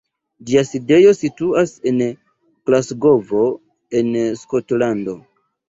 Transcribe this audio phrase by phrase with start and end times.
[0.51, 2.01] Ĝia sidejo situas en
[2.71, 3.45] Glasgovo,
[4.03, 5.19] en Skotlando.